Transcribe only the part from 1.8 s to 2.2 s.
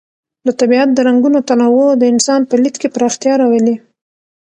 د